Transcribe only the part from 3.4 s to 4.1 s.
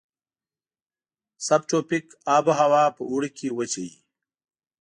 وچه وي.